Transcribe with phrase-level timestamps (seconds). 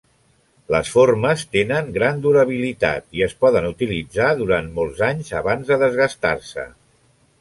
[0.75, 6.67] Les formes tenen gran durabilitat i es poden utilitzar durant molts anys abans de desgastar-se.